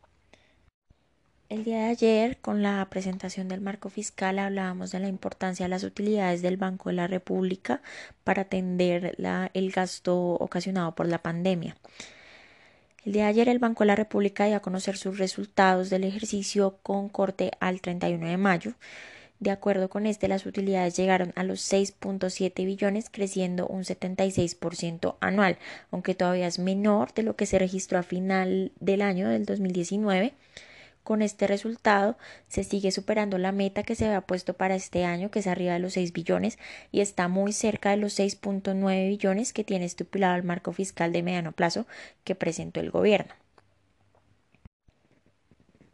El 1.53 1.63
día 1.63 1.81
de 1.81 1.89
ayer, 1.91 2.37
con 2.37 2.63
la 2.63 2.83
presentación 2.89 3.47
del 3.47 3.61
marco 3.61 3.91
fiscal, 3.91 4.39
hablábamos 4.39 4.89
de 4.89 4.99
la 4.99 5.07
importancia 5.07 5.65
de 5.65 5.69
las 5.69 5.83
utilidades 5.83 6.41
del 6.41 6.57
Banco 6.57 6.89
de 6.89 6.95
la 6.95 7.05
República 7.05 7.83
para 8.23 8.41
atender 8.41 9.15
el 9.53 9.71
gasto 9.71 10.17
ocasionado 10.17 10.95
por 10.95 11.07
la 11.07 11.19
pandemia. 11.19 11.77
El 13.05 13.13
día 13.13 13.25
de 13.25 13.29
ayer, 13.29 13.49
el 13.49 13.59
Banco 13.59 13.83
de 13.83 13.89
la 13.89 13.95
República 13.95 14.47
dio 14.47 14.55
a 14.55 14.61
conocer 14.61 14.97
sus 14.97 15.19
resultados 15.19 15.91
del 15.91 16.05
ejercicio 16.05 16.79
con 16.81 17.07
corte 17.07 17.51
al 17.59 17.81
31 17.81 18.25
de 18.25 18.37
mayo. 18.37 18.73
De 19.39 19.51
acuerdo 19.51 19.91
con 19.91 20.07
este, 20.07 20.27
las 20.27 20.47
utilidades 20.47 20.97
llegaron 20.97 21.33
a 21.35 21.43
los 21.43 21.59
6.7 21.71 22.65
billones, 22.65 23.11
creciendo 23.11 23.67
un 23.67 23.83
76% 23.83 25.17
anual, 25.19 25.59
aunque 25.91 26.15
todavía 26.15 26.47
es 26.47 26.57
menor 26.57 27.13
de 27.13 27.21
lo 27.21 27.35
que 27.35 27.45
se 27.45 27.59
registró 27.59 27.99
a 27.99 28.03
final 28.03 28.71
del 28.79 29.03
año 29.03 29.29
del 29.29 29.45
2019 29.45 30.33
con 31.03 31.21
este 31.21 31.47
resultado 31.47 32.17
se 32.47 32.63
sigue 32.63 32.91
superando 32.91 33.37
la 33.37 33.51
meta 33.51 33.83
que 33.83 33.95
se 33.95 34.05
había 34.05 34.21
puesto 34.21 34.53
para 34.53 34.75
este 34.75 35.05
año, 35.05 35.29
que 35.31 35.39
es 35.39 35.47
arriba 35.47 35.73
de 35.73 35.79
los 35.79 35.93
6 35.93 36.13
billones, 36.13 36.57
y 36.91 37.01
está 37.01 37.27
muy 37.27 37.53
cerca 37.53 37.91
de 37.91 37.97
los 37.97 38.17
6.9 38.17 39.07
billones 39.09 39.53
que 39.53 39.63
tiene 39.63 39.85
estipulado 39.85 40.35
el 40.35 40.43
marco 40.43 40.71
fiscal 40.73 41.11
de 41.11 41.23
mediano 41.23 41.51
plazo 41.51 41.85
que 42.23 42.35
presentó 42.35 42.79
el 42.79 42.91
gobierno. 42.91 43.33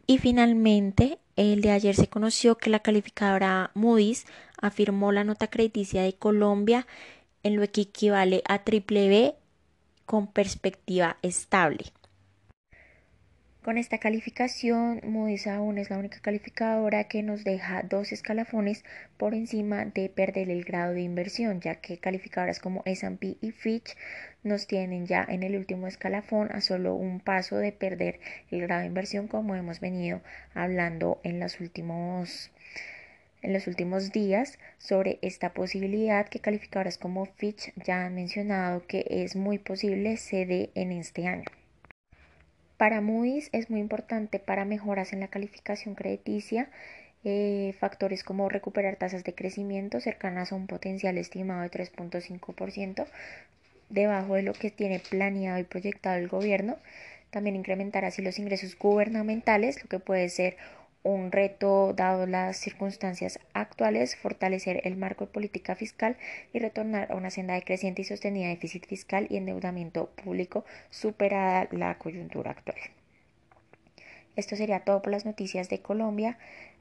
Y 0.07 0.17
finalmente, 0.17 1.19
el 1.35 1.61
de 1.61 1.71
ayer 1.71 1.95
se 1.95 2.07
conoció 2.07 2.57
que 2.57 2.71
la 2.71 2.79
calificadora 2.79 3.71
Moody's 3.75 4.25
afirmó 4.59 5.11
la 5.11 5.23
nota 5.23 5.47
crediticia 5.47 6.01
de 6.01 6.13
Colombia 6.13 6.87
en 7.43 7.55
lo 7.55 7.71
que 7.71 7.81
equivale 7.81 8.41
a 8.47 8.63
triple 8.63 9.07
B 9.07 9.35
con 10.05 10.27
perspectiva 10.27 11.17
estable. 11.21 11.93
Con 13.61 13.77
esta 13.77 13.97
calificación, 13.97 15.01
Moody's 15.03 15.45
aún 15.45 15.77
es 15.79 15.89
la 15.89 15.97
única 15.97 16.21
calificadora 16.21 17.03
que 17.03 17.23
nos 17.23 17.43
deja 17.43 17.83
dos 17.83 18.13
escalafones 18.13 18.85
por 19.17 19.33
encima 19.33 19.83
de 19.83 20.07
perder 20.07 20.49
el 20.49 20.63
grado 20.63 20.93
de 20.93 21.01
inversión, 21.01 21.59
ya 21.59 21.75
que 21.75 21.97
calificadoras 21.97 22.59
como 22.59 22.83
S&P 22.85 23.35
y 23.41 23.51
Fitch 23.51 23.97
nos 24.43 24.65
tienen 24.65 25.07
ya 25.07 25.25
en 25.27 25.43
el 25.43 25.57
último 25.57 25.87
escalafón 25.87 26.49
a 26.53 26.61
solo 26.61 26.95
un 26.95 27.19
paso 27.19 27.57
de 27.57 27.73
perder 27.73 28.21
el 28.49 28.61
grado 28.61 28.81
de 28.81 28.87
inversión, 28.87 29.27
como 29.27 29.55
hemos 29.55 29.81
venido 29.81 30.21
hablando 30.53 31.19
en 31.23 31.41
los 31.41 31.59
últimos 31.59 32.51
en 33.41 33.51
los 33.51 33.67
últimos 33.67 34.13
días 34.13 34.57
sobre 34.77 35.19
esta 35.21 35.53
posibilidad 35.53 36.29
que 36.29 36.39
calificadoras 36.39 36.97
como 36.97 37.25
Fitch 37.25 37.73
ya 37.75 38.05
han 38.05 38.15
mencionado 38.15 38.87
que 38.87 39.05
es 39.09 39.35
muy 39.35 39.57
posible 39.57 40.15
se 40.15 40.45
dé 40.45 40.69
en 40.75 40.93
este 40.93 41.27
año. 41.27 41.58
Para 42.79 43.01
Moody's 43.01 43.49
es 43.51 43.69
muy 43.69 43.81
importante 43.81 44.39
para 44.39 44.63
mejoras 44.63 45.11
en 45.11 45.19
la 45.19 45.27
calificación 45.27 45.95
crediticia 45.95 46.69
eh, 47.25 47.75
factores 47.77 48.23
como 48.23 48.47
recuperar 48.47 48.95
tasas 48.95 49.25
de 49.25 49.35
crecimiento 49.35 49.99
cercanas 49.99 50.53
a 50.53 50.55
un 50.55 50.65
potencial 50.65 51.17
estimado 51.17 51.61
de 51.61 51.71
3.5% 51.71 53.05
debajo 53.89 54.35
de 54.35 54.43
lo 54.43 54.53
que 54.53 54.71
tiene 54.71 55.01
planeado 55.01 55.59
y 55.59 55.65
proyectado 55.65 56.15
el 56.19 56.29
gobierno. 56.29 56.77
También 57.31 57.57
incrementar 57.57 58.05
así 58.05 58.21
los 58.21 58.39
ingresos 58.39 58.79
gubernamentales, 58.79 59.83
lo 59.83 59.89
que 59.89 59.99
puede 59.99 60.29
ser 60.29 60.55
un 61.03 61.31
reto 61.31 61.93
dado 61.93 62.25
las 62.25 62.57
circunstancias 62.57 63.39
actuales, 63.53 64.15
fortalecer 64.15 64.81
el 64.83 64.97
marco 64.97 65.25
de 65.25 65.31
política 65.31 65.75
fiscal 65.75 66.17
y 66.53 66.59
retornar 66.59 67.11
a 67.11 67.15
una 67.15 67.29
senda 67.29 67.53
de 67.53 67.63
creciente 67.63 68.01
y 68.01 68.05
sostenida 68.05 68.49
déficit 68.49 68.85
fiscal 68.85 69.27
y 69.29 69.37
endeudamiento 69.37 70.09
público 70.23 70.65
superada 70.89 71.67
la 71.71 71.97
coyuntura 71.97 72.51
actual. 72.51 72.77
Esto 74.35 74.55
sería 74.55 74.81
todo 74.81 75.01
por 75.01 75.11
las 75.11 75.25
noticias 75.25 75.69
de 75.69 75.81
Colombia. 75.81 76.37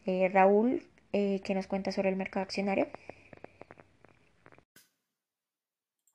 Eh, 0.06 0.28
Raúl, 0.32 0.82
eh, 1.12 1.40
¿qué 1.44 1.54
nos 1.54 1.66
cuenta 1.66 1.92
sobre 1.92 2.08
el 2.08 2.16
mercado 2.16 2.44
accionario? 2.44 2.88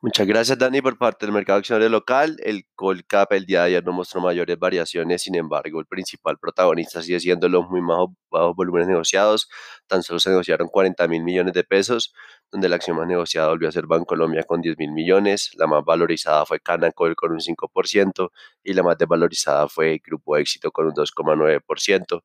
Muchas 0.05 0.27
gracias, 0.27 0.57
Dani, 0.57 0.81
por 0.81 0.97
parte 0.97 1.25
del 1.25 1.33
mercado 1.33 1.59
accionario 1.59 1.87
local. 1.87 2.35
El 2.43 2.65
Colcap 2.75 3.31
el 3.31 3.45
día 3.45 3.61
de 3.61 3.67
ayer 3.67 3.85
no 3.85 3.93
mostró 3.93 4.19
mayores 4.19 4.59
variaciones, 4.59 5.21
sin 5.21 5.33
embargo, 5.35 5.79
el 5.79 5.85
principal 5.85 6.37
protagonista 6.37 7.01
sigue 7.01 7.21
siendo 7.21 7.47
los 7.47 7.69
muy 7.69 7.79
bajos, 7.79 8.53
volúmenes 8.53 8.89
negociados. 8.89 9.47
Tan 9.87 10.03
solo 10.03 10.19
se 10.19 10.29
negociaron 10.31 10.67
40 10.67 11.07
mil 11.07 11.23
millones 11.23 11.53
de 11.53 11.63
pesos, 11.63 12.13
donde 12.51 12.67
la 12.67 12.75
acción 12.75 12.97
más 12.97 13.07
negociada 13.07 13.47
volvió 13.47 13.69
a 13.69 13.71
ser 13.71 13.85
Bancolombia 13.87 14.43
con 14.43 14.59
10 14.59 14.77
mil 14.77 14.91
millones. 14.91 15.51
La 15.55 15.67
más 15.67 15.85
valorizada 15.85 16.45
fue 16.45 16.59
Canacol 16.59 17.15
con 17.15 17.31
un 17.31 17.39
5% 17.39 18.29
y 18.61 18.73
la 18.73 18.83
más 18.83 18.97
desvalorizada 18.97 19.69
fue 19.69 20.01
Grupo 20.05 20.35
Éxito 20.35 20.73
con 20.73 20.87
un 20.87 20.93
2,9%. 20.93 22.23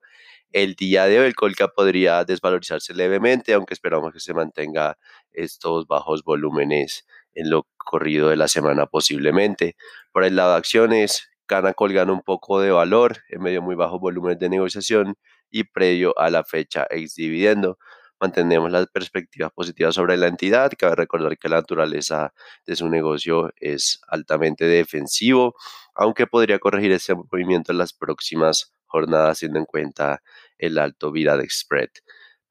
El 0.51 0.75
día 0.75 1.05
de 1.05 1.21
hoy 1.21 1.27
el 1.27 1.35
Colcap 1.37 1.75
podría 1.77 2.25
desvalorizarse 2.25 2.93
levemente, 2.93 3.53
aunque 3.53 3.75
esperamos 3.75 4.13
que 4.13 4.19
se 4.19 4.35
mantenga 4.35 4.99
estos 5.31 5.87
bajos 5.87 6.25
volúmenes 6.25 7.05
en 7.39 7.51
lo 7.51 7.67
corrido 7.77 8.29
de 8.29 8.37
la 8.37 8.49
semana 8.49 8.87
posiblemente. 8.87 9.77
Por 10.13 10.25
el 10.25 10.37
lado 10.37 10.53
de 10.53 10.59
acciones, 10.59 11.29
Canacol 11.47 11.93
gana 11.93 12.13
un 12.13 12.23
poco 12.23 12.61
de 12.61 12.71
valor 12.71 13.19
en 13.29 13.43
medio 13.43 13.61
de 13.61 13.67
muy 13.67 13.75
bajos 13.75 14.01
volúmenes 14.01 14.39
de 14.39 14.49
negociación 14.51 15.17
y 15.51 15.65
previo 15.65 16.19
a 16.19 16.31
la 16.31 16.45
fecha 16.45 16.87
ex 16.91 17.15
dividendo. 17.15 17.79
Mantenemos 18.21 18.71
las 18.71 18.89
perspectivas 18.89 19.53
positivas 19.53 19.95
sobre 19.95 20.17
la 20.17 20.27
entidad. 20.27 20.73
Cabe 20.77 20.97
recordar 20.97 21.39
que 21.39 21.49
la 21.49 21.57
naturaleza 21.57 22.35
de 22.67 22.77
su 22.77 22.89
negocio 22.89 23.53
es 23.57 24.01
altamente 24.09 24.65
defensivo, 24.67 25.55
aunque 25.95 26.27
podría 26.27 26.59
corregir 26.59 26.93
ese 26.93 27.15
movimiento 27.15 27.73
en 27.73 27.79
las 27.79 27.93
próximas 27.93 28.75
jornadas, 28.87 29.39
teniendo 29.39 29.61
en 29.61 29.67
cuenta 29.67 30.23
el 30.59 30.79
alto 30.79 31.13
vida 31.13 31.37
de 31.37 31.49
spread. 31.49 31.91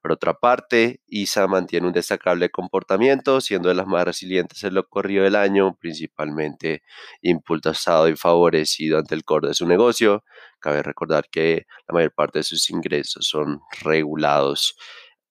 Por 0.00 0.12
otra 0.12 0.34
parte, 0.34 1.00
ISA 1.08 1.48
mantiene 1.48 1.86
un 1.88 1.92
destacable 1.92 2.50
comportamiento, 2.50 3.40
siendo 3.40 3.68
de 3.68 3.74
las 3.74 3.86
más 3.86 4.04
resilientes 4.04 4.62
en 4.64 4.74
lo 4.74 4.88
corrido 4.88 5.24
del 5.24 5.34
año, 5.36 5.76
principalmente 5.80 6.82
impulsado 7.20 8.08
y 8.08 8.16
favorecido 8.16 8.98
ante 8.98 9.14
el 9.14 9.24
core 9.24 9.48
de 9.48 9.54
su 9.54 9.66
negocio. 9.66 10.24
Cabe 10.60 10.82
recordar 10.82 11.28
que 11.30 11.66
la 11.88 11.94
mayor 11.94 12.12
parte 12.14 12.40
de 12.40 12.44
sus 12.44 12.70
ingresos 12.70 13.26
son 13.26 13.60
regulados 13.82 14.76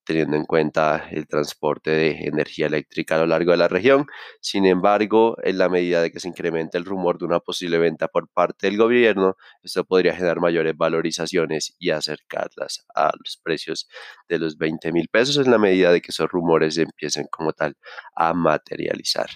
teniendo 0.07 0.37
en 0.37 0.45
cuenta 0.45 1.09
el 1.11 1.27
transporte 1.27 1.91
de 1.91 2.27
energía 2.27 2.67
eléctrica 2.67 3.15
a 3.15 3.19
lo 3.19 3.27
largo 3.27 3.51
de 3.51 3.57
la 3.57 3.67
región. 3.67 4.07
Sin 4.39 4.65
embargo, 4.65 5.35
en 5.43 5.57
la 5.57 5.67
medida 5.67 6.01
de 6.01 6.11
que 6.11 6.21
se 6.21 6.29
incremente 6.29 6.77
el 6.77 6.85
rumor 6.85 7.19
de 7.19 7.25
una 7.25 7.41
posible 7.41 7.77
venta 7.77 8.07
por 8.07 8.29
parte 8.29 8.67
del 8.67 8.77
gobierno, 8.77 9.35
esto 9.61 9.83
podría 9.83 10.15
generar 10.15 10.39
mayores 10.39 10.77
valorizaciones 10.77 11.75
y 11.77 11.89
acercarlas 11.89 12.85
a 12.95 13.11
los 13.21 13.37
precios 13.43 13.89
de 14.29 14.39
los 14.39 14.57
20 14.57 14.93
mil 14.93 15.09
pesos 15.09 15.37
en 15.45 15.51
la 15.51 15.57
medida 15.57 15.91
de 15.91 15.99
que 15.99 16.11
esos 16.11 16.29
rumores 16.29 16.77
empiecen 16.77 17.27
como 17.29 17.51
tal 17.51 17.75
a 18.15 18.33
materializar. 18.33 19.29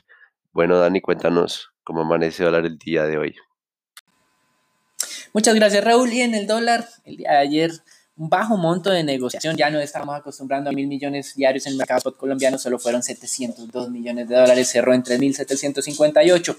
Bueno, 0.54 0.80
Dani, 0.80 1.02
cuéntanos 1.02 1.74
cómo 1.84 2.02
amanece 2.02 2.46
dólar 2.46 2.66
el 2.66 2.78
día 2.78 3.04
de 3.04 3.18
hoy. 3.18 3.36
Muchas 5.34 5.56
gracias, 5.56 5.84
Raúl. 5.84 6.14
Y 6.14 6.22
en 6.22 6.34
el 6.34 6.48
dólar, 6.48 6.88
el 7.04 7.18
día 7.18 7.32
de 7.32 7.38
ayer 7.38 7.72
bajo 8.30 8.56
monto 8.56 8.92
de 8.92 9.04
negociación. 9.04 9.58
Ya 9.58 9.72
no 9.72 9.80
estamos 9.80 10.16
acostumbrando 10.16 10.70
a 10.70 10.74
mil 10.74 10.88
millones 10.88 11.34
diarios 11.36 11.66
en 11.66 11.74
el 11.74 11.78
mercado 11.80 12.16
colombiano, 12.16 12.60
solo 12.60 12.78
fueron 12.78 13.02
702 13.02 13.90
millones 13.90 14.30
de 14.30 14.36
dólares, 14.36 14.70
cerró 14.70 14.94
en 14.94 15.04
3.758. 15.04 16.56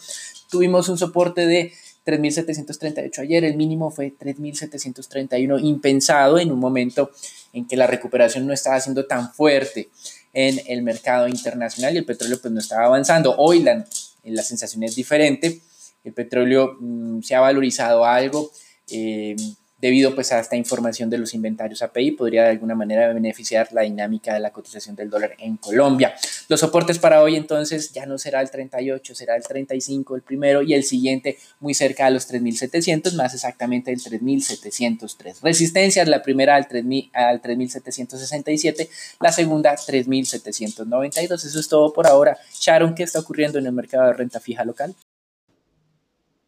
Tuvimos 0.50 0.88
un 0.88 0.98
soporte 0.98 1.46
de 1.46 1.72
3.738 2.04 3.18
ayer, 3.20 3.44
el 3.44 3.56
mínimo 3.56 3.92
fue 3.92 4.12
3.731, 4.18 5.60
impensado 5.62 6.40
en 6.40 6.50
un 6.50 6.58
momento 6.58 7.12
en 7.52 7.68
que 7.68 7.76
la 7.76 7.86
recuperación 7.86 8.44
no 8.44 8.52
estaba 8.52 8.80
siendo 8.80 9.06
tan 9.06 9.32
fuerte 9.32 9.88
en 10.32 10.60
el 10.66 10.82
mercado 10.82 11.28
internacional 11.28 11.94
y 11.94 11.98
el 11.98 12.04
petróleo 12.04 12.40
pues 12.40 12.52
no 12.52 12.58
estaba 12.58 12.86
avanzando. 12.86 13.36
Hoy 13.38 13.62
la, 13.62 13.84
la 14.24 14.42
sensación 14.42 14.82
es 14.82 14.96
diferente, 14.96 15.60
el 16.02 16.12
petróleo 16.12 16.76
mm, 16.80 17.22
se 17.22 17.36
ha 17.36 17.40
valorizado 17.40 18.04
algo. 18.04 18.50
Eh, 18.90 19.36
debido 19.82 20.14
pues 20.14 20.30
a 20.30 20.38
esta 20.38 20.54
información 20.54 21.10
de 21.10 21.18
los 21.18 21.34
inventarios 21.34 21.82
API, 21.82 22.12
podría 22.12 22.44
de 22.44 22.50
alguna 22.50 22.76
manera 22.76 23.12
beneficiar 23.12 23.68
la 23.72 23.82
dinámica 23.82 24.32
de 24.32 24.38
la 24.38 24.52
cotización 24.52 24.94
del 24.94 25.10
dólar 25.10 25.34
en 25.38 25.56
Colombia. 25.56 26.14
Los 26.48 26.60
soportes 26.60 27.00
para 27.00 27.20
hoy 27.20 27.34
entonces 27.34 27.92
ya 27.92 28.06
no 28.06 28.16
será 28.16 28.40
el 28.40 28.50
38, 28.50 29.14
será 29.14 29.34
el 29.36 29.42
35 29.42 30.14
el 30.14 30.22
primero 30.22 30.62
y 30.62 30.74
el 30.74 30.84
siguiente 30.84 31.36
muy 31.58 31.74
cerca 31.74 32.04
de 32.04 32.12
los 32.12 32.30
3.700, 32.32 33.14
más 33.14 33.34
exactamente 33.34 33.92
el 33.92 33.98
3.703. 33.98 35.40
Resistencias, 35.42 36.06
la 36.06 36.22
primera 36.22 36.54
al, 36.54 36.68
3, 36.68 36.84
al 37.12 37.42
3.767, 37.42 38.88
la 39.20 39.32
segunda 39.32 39.74
3.792. 39.74 41.44
Eso 41.44 41.58
es 41.58 41.68
todo 41.68 41.92
por 41.92 42.06
ahora. 42.06 42.38
Sharon, 42.56 42.94
¿qué 42.94 43.02
está 43.02 43.18
ocurriendo 43.18 43.58
en 43.58 43.66
el 43.66 43.72
mercado 43.72 44.06
de 44.06 44.12
renta 44.12 44.38
fija 44.38 44.64
local? 44.64 44.94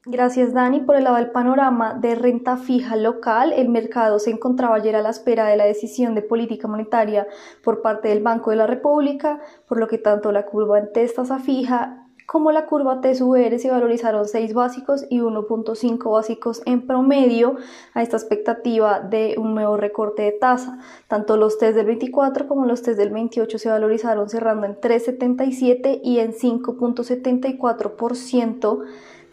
Gracias 0.07 0.53
Dani. 0.53 0.81
Por 0.81 0.97
el 0.97 1.05
lado 1.05 1.17
del 1.17 1.31
panorama 1.31 1.95
de 1.95 2.15
renta 2.15 2.59
fija 2.59 2.95
local, 2.95 3.55
el 3.55 3.71
mercado 3.71 4.19
se 4.19 4.31
encontraba 4.31 4.77
ayer 4.77 4.97
a 4.97 5.03
la 5.03 5.09
espera 5.09 5.47
de 5.47 5.57
la 5.57 5.65
decisión 5.65 6.15
de 6.15 6.21
política 6.21 6.69
monetaria 6.69 7.27
por 7.63 7.81
parte 7.81 8.09
del 8.09 8.23
Banco 8.23 8.51
de 8.51 8.57
la 8.57 8.67
República, 8.67 9.41
por 9.67 9.81
lo 9.81 9.89
que 9.89 9.97
tanto 9.97 10.31
la 10.31 10.45
curva 10.45 10.79
en 10.79 10.93
tasa 10.93 11.39
fija 11.39 12.05
como 12.27 12.53
la 12.53 12.67
curva 12.67 13.01
TSUR 13.01 13.59
se 13.59 13.71
valorizaron 13.71 14.27
6 14.27 14.53
básicos 14.55 15.05
y 15.11 15.21
1.5 15.21 16.11
básicos 16.11 16.63
en 16.65 16.87
promedio 16.87 17.57
a 17.93 18.03
esta 18.03 18.17
expectativa 18.17 19.01
de 19.01 19.35
un 19.39 19.55
nuevo 19.55 19.77
recorte 19.77 20.23
de 20.23 20.33
tasa. 20.33 20.79
Tanto 21.07 21.37
los 21.37 21.59
test 21.59 21.77
del 21.77 21.85
24 21.87 22.49
como 22.49 22.65
los 22.67 22.83
test 22.83 22.99
del 22.99 23.11
28 23.11 23.59
se 23.59 23.69
valorizaron 23.69 24.29
cerrando 24.31 24.67
en 24.67 24.75
3.77 24.77 26.01
y 26.03 26.19
en 26.19 26.33
5.74% 26.33 28.85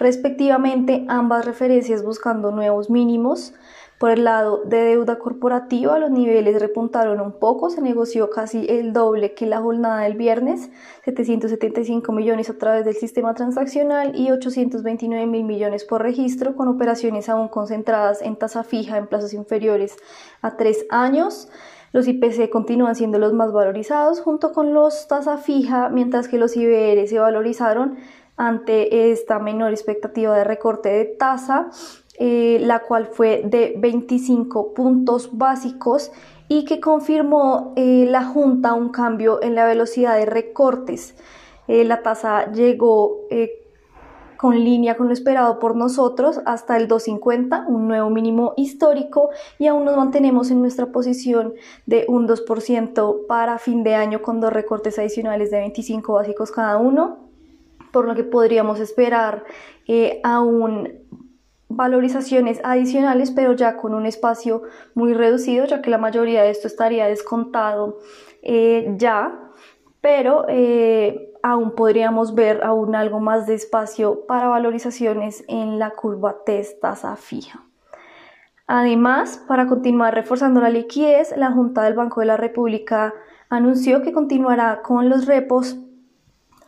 respectivamente 0.02 1.06
ambas 1.08 1.46
referencias 1.46 2.04
buscando 2.04 2.52
nuevos 2.52 2.90
mínimos. 2.90 3.54
Por 4.00 4.10
el 4.10 4.24
lado 4.24 4.64
de 4.66 4.82
deuda 4.82 5.20
corporativa, 5.20 6.00
los 6.00 6.10
niveles 6.10 6.60
repuntaron 6.60 7.22
un 7.22 7.34
poco, 7.34 7.70
se 7.70 7.84
negoció 7.84 8.32
casi 8.32 8.66
el 8.68 8.94
doble 8.94 9.36
que 9.36 9.46
la 9.46 9.62
jornada 9.62 10.02
del 10.02 10.16
viernes, 10.16 10.72
775 11.06 12.12
millones 12.12 12.50
a 12.50 12.58
través 12.58 12.84
del 12.84 12.96
sistema 12.96 13.36
transaccional 13.36 14.16
y 14.16 14.32
829 14.32 15.28
mil 15.28 15.44
millones 15.44 15.86
por 15.86 16.02
registro, 16.02 16.56
con 16.56 16.68
operaciones 16.68 17.30
aún 17.30 17.48
concentradas 17.48 18.24
en 18.24 18.38
tasa 18.38 18.64
fija 18.64 18.98
en 18.98 19.06
plazos 19.06 19.36
inferiores 19.36 19.98
a 20.42 20.58
tres 20.58 20.88
años. 20.90 21.48
Los 21.94 22.08
IPC 22.08 22.50
continúan 22.50 22.96
siendo 22.96 23.20
los 23.20 23.34
más 23.34 23.52
valorizados 23.52 24.22
junto 24.22 24.52
con 24.52 24.74
los 24.74 25.08
tasa 25.10 25.38
fija, 25.38 25.90
mientras 25.90 26.28
que 26.28 26.40
los 26.40 26.58
IBR 26.58 27.06
se 27.06 27.20
valorizaron 27.20 27.98
ante 28.42 29.12
esta 29.12 29.38
menor 29.38 29.70
expectativa 29.70 30.36
de 30.36 30.44
recorte 30.44 30.90
de 30.90 31.06
tasa, 31.06 31.70
eh, 32.18 32.58
la 32.60 32.80
cual 32.80 33.06
fue 33.06 33.44
de 33.46 33.76
25 33.78 34.74
puntos 34.74 35.38
básicos 35.38 36.12
y 36.48 36.66
que 36.66 36.80
confirmó 36.80 37.74
eh, 37.76 38.08
la 38.10 38.26
Junta 38.26 38.74
un 38.74 38.90
cambio 38.90 39.44
en 39.44 39.54
la 39.54 39.66
velocidad 39.66 40.18
de 40.18 40.26
recortes. 40.26 41.16
Eh, 41.68 41.84
la 41.84 42.02
tasa 42.02 42.52
llegó 42.52 43.28
con 44.38 44.56
línea 44.60 44.98
con 44.98 45.06
lo 45.06 45.14
esperado 45.14 45.60
por 45.60 45.76
nosotros 45.76 46.42
hasta 46.48 46.78
el 46.78 46.88
250, 46.88 47.66
un 47.68 47.88
nuevo 47.88 48.10
mínimo 48.10 48.54
histórico 48.58 49.30
y 49.60 49.68
aún 49.68 49.86
nos 49.86 49.96
mantenemos 49.96 50.50
en 50.50 50.62
nuestra 50.62 50.88
posición 50.88 51.54
de 51.86 52.06
un 52.08 52.28
2% 52.28 53.28
para 53.28 53.60
fin 53.60 53.84
de 53.84 53.94
año 53.94 54.24
con 54.24 54.42
dos 54.42 54.52
recortes 54.52 54.98
adicionales 54.98 55.52
de 55.52 55.60
25 55.60 56.14
básicos 56.14 56.50
cada 56.50 56.78
uno, 56.78 57.31
por 57.92 58.08
lo 58.08 58.16
que 58.16 58.24
podríamos 58.24 58.80
esperar 58.80 59.44
eh, 59.88 60.20
aún 60.24 60.90
valorizaciones 61.70 62.60
adicionales, 62.64 63.32
pero 63.32 63.54
ya 63.54 63.78
con 63.78 63.94
un 63.94 64.06
espacio 64.06 64.64
muy 64.94 65.14
reducido, 65.14 65.66
ya 65.66 65.82
que 65.82 65.90
la 65.90 65.98
mayoría 65.98 66.44
de 66.44 66.50
esto 66.50 66.68
estaría 66.68 67.08
descontado 67.08 68.00
eh, 68.42 68.94
ya, 68.98 69.40
pero 70.02 70.46
eh, 70.50 71.34
aún 71.44 71.76
podríamos 71.76 72.36
ver 72.36 72.64
aún 72.64 72.96
algo 72.96 73.20
más 73.20 73.48
de 73.48 73.56
espacio 73.56 74.26
para 74.26 74.48
valorizaciones 74.48 75.44
en 75.48 75.80
la 75.80 75.92
curva 75.92 76.44
test 76.46 76.82
tasa 76.82 77.16
fija. 77.16 77.64
Además, 78.68 79.44
para 79.48 79.68
continuar 79.68 80.16
reforzando 80.16 80.62
la 80.62 80.70
liquidez, 80.70 81.36
la 81.36 81.52
Junta 81.52 81.84
del 81.84 81.94
Banco 81.94 82.22
de 82.22 82.28
la 82.28 82.38
República 82.38 83.14
anunció 83.50 84.02
que 84.02 84.14
continuará 84.14 84.82
con 84.82 85.10
los 85.10 85.26
repos 85.26 85.78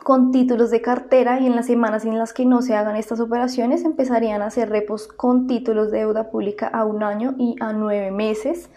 con 0.03 0.31
títulos 0.31 0.69
de 0.69 0.81
cartera 0.81 1.39
y 1.39 1.47
en 1.47 1.55
las 1.55 1.67
semanas 1.67 2.05
en 2.05 2.19
las 2.19 2.33
que 2.33 2.45
no 2.45 2.61
se 2.61 2.75
hagan 2.75 2.95
estas 2.95 3.19
operaciones 3.19 3.85
empezarían 3.85 4.41
a 4.41 4.47
hacer 4.47 4.69
repos 4.69 5.07
con 5.07 5.47
títulos 5.47 5.91
de 5.91 5.99
deuda 5.99 6.29
pública 6.29 6.67
a 6.67 6.85
un 6.85 7.03
año 7.03 7.35
y 7.37 7.55
a 7.59 7.73
nueve 7.73 8.11
meses. 8.11 8.69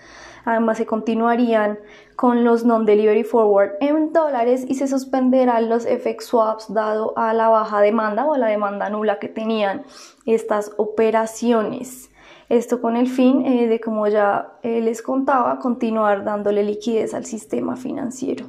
Además 0.45 0.78
se 0.78 0.87
continuarían 0.87 1.78
con 2.14 2.45
los 2.45 2.64
non-delivery 2.64 3.25
forward 3.25 3.73
en 3.80 4.12
dólares 4.12 4.64
y 4.68 4.76
se 4.76 4.87
suspenderán 4.87 5.68
los 5.68 5.85
FX 5.85 6.25
swaps 6.26 6.73
dado 6.73 7.12
a 7.18 7.35
la 7.35 7.49
baja 7.49 7.80
demanda 7.80 8.25
o 8.25 8.35
a 8.35 8.38
la 8.38 8.47
demanda 8.47 8.88
nula 8.88 9.18
que 9.18 9.28
tenían 9.28 9.83
estas 10.25 10.71
operaciones. 10.76 12.11
Esto 12.49 12.80
con 12.80 12.97
el 12.97 13.09
fin 13.09 13.45
eh, 13.45 13.66
de, 13.66 13.80
como 13.80 14.06
ya 14.06 14.52
eh, 14.62 14.80
les 14.80 15.02
contaba, 15.02 15.59
continuar 15.59 16.23
dándole 16.23 16.62
liquidez 16.62 17.12
al 17.12 17.25
sistema 17.25 17.75
financiero. 17.75 18.47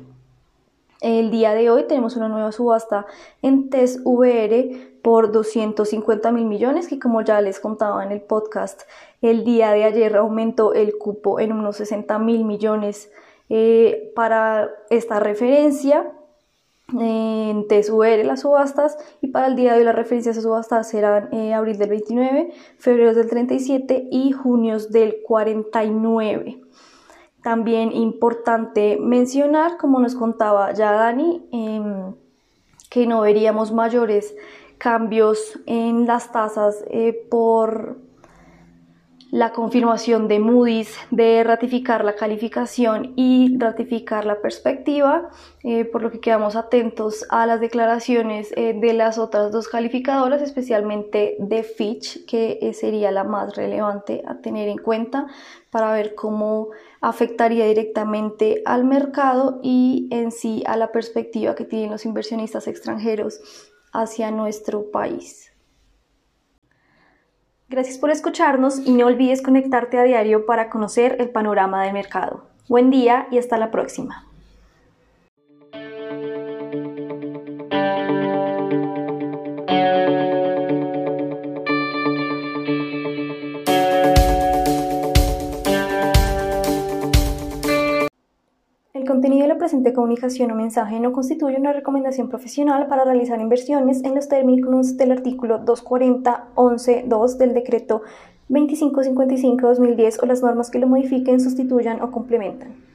El 1.01 1.29
día 1.29 1.53
de 1.53 1.69
hoy 1.69 1.83
tenemos 1.87 2.15
una 2.15 2.27
nueva 2.27 2.51
subasta 2.51 3.05
en 3.41 3.69
TES 3.69 4.01
VR 4.03 4.97
por 5.03 5.31
250 5.31 6.31
mil 6.31 6.45
millones, 6.45 6.87
que 6.87 6.99
como 6.99 7.21
ya 7.21 7.39
les 7.41 7.59
contaba 7.59 8.03
en 8.03 8.11
el 8.11 8.21
podcast, 8.21 8.81
el 9.21 9.43
día 9.43 9.71
de 9.71 9.83
ayer 9.83 10.17
aumentó 10.17 10.73
el 10.73 10.97
cupo 10.97 11.39
en 11.39 11.51
unos 11.51 11.77
60 11.77 12.17
mil 12.19 12.45
millones 12.45 13.11
eh, 13.49 14.11
para 14.15 14.71
esta 14.89 15.19
referencia 15.19 16.11
en 16.93 17.67
TES-VR 17.67 18.23
las 18.23 18.41
subastas 18.41 18.97
y 19.21 19.27
para 19.27 19.47
el 19.47 19.55
día 19.55 19.73
de 19.73 19.79
hoy 19.79 19.85
las 19.85 19.95
referencias 19.95 20.37
a 20.37 20.41
subastas 20.41 20.89
serán 20.89 21.33
eh, 21.33 21.53
abril 21.53 21.77
del 21.77 21.89
29, 21.89 22.53
febrero 22.77 23.13
del 23.13 23.29
37 23.29 24.07
y 24.09 24.31
junio 24.31 24.77
del 24.79 25.17
49. 25.25 26.61
También 27.47 27.93
importante 27.93 28.97
mencionar, 28.99 29.77
como 29.77 30.01
nos 30.01 30.15
contaba 30.15 30.73
ya 30.73 30.91
Dani, 30.91 31.47
em, 31.53 32.13
que 32.89 33.07
no 33.07 33.21
veríamos 33.21 33.71
mayores 33.71 34.35
cambios 34.77 35.57
en 35.65 36.05
las 36.07 36.33
tasas 36.33 36.83
eh, 36.89 37.13
por 37.31 37.99
la 39.31 39.51
confirmación 39.51 40.27
de 40.27 40.39
Moody's 40.39 40.96
de 41.12 41.43
ratificar 41.43 42.05
la 42.05 42.15
calificación 42.15 43.13
y 43.15 43.57
ratificar 43.57 44.25
la 44.25 44.41
perspectiva, 44.41 45.30
eh, 45.63 45.84
por 45.86 46.01
lo 46.01 46.12
que 46.12 46.19
quedamos 46.19 46.56
atentos 46.56 47.25
a 47.30 47.45
las 47.45 47.60
declaraciones 47.60 48.54
eh, 48.56 48.73
de 48.80 48.93
las 48.93 49.17
otras 49.17 49.51
dos 49.51 49.67
calificadoras, 49.67 50.41
especialmente 50.41 51.36
de 51.39 51.63
Fitch, 51.63 52.25
que 52.25 52.60
eh, 52.62 52.73
sería 52.73 53.12
la 53.12 53.25
más 53.25 53.56
relevante 53.56 54.23
a 54.25 54.39
tener 54.39 54.69
en 54.69 54.78
cuenta 54.78 55.28
para 55.71 55.91
ver 55.91 56.15
cómo 56.15 56.69
afectaría 57.01 57.65
directamente 57.65 58.62
al 58.65 58.86
mercado 58.86 59.60
y 59.62 60.08
en 60.12 60.32
sí 60.32 60.63
a 60.65 60.78
la 60.78 60.91
perspectiva 60.91 61.56
que 61.56 61.65
tienen 61.65 61.91
los 61.91 62.06
inversionistas 62.06 62.67
extranjeros 62.67 63.41
hacia 63.91 64.32
nuestro 64.32 64.89
país. 64.89 65.51
Gracias 67.69 67.97
por 67.97 68.12
escucharnos 68.12 68.80
y 68.86 68.93
no 68.93 69.08
olvides 69.08 69.41
conectarte 69.41 69.97
a 69.97 70.03
diario 70.03 70.45
para 70.45 70.69
conocer 70.69 71.17
el 71.19 71.30
panorama 71.30 71.84
del 71.84 71.93
mercado. 71.93 72.47
Buen 72.69 72.89
día 72.91 73.27
y 73.30 73.38
hasta 73.38 73.58
la 73.58 73.71
próxima. 73.71 74.26
Contenido 89.08 89.41
de 89.41 89.48
la 89.48 89.58
presente 89.58 89.93
comunicación 89.93 90.52
o 90.52 90.56
mensaje 90.56 91.00
no 91.00 91.12
constituye 91.13 91.58
una 91.58 91.74
recomendación 91.74 92.30
profesional 92.30 92.88
para 92.88 93.06
realizar 93.06 93.41
inversiones 93.41 94.04
en 94.04 94.13
los 94.13 94.28
términos 94.28 94.98
del 94.98 95.12
artículo 95.12 95.65
240.11.2 95.65 97.38
del 97.38 97.54
decreto 97.56 98.04
2555-2010 98.50 100.22
o 100.22 100.26
las 100.26 100.41
normas 100.41 100.70
que 100.70 100.80
lo 100.80 100.88
modifiquen, 100.88 101.39
sustituyan 101.39 102.02
o 102.02 102.12
complementan. 102.12 102.87